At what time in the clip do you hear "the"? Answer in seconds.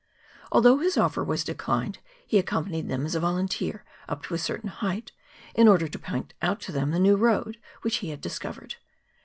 6.89-6.97